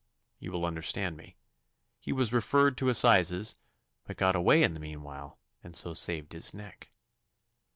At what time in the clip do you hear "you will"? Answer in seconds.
0.39-0.65